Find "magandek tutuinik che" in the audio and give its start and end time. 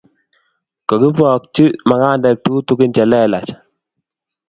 1.89-3.03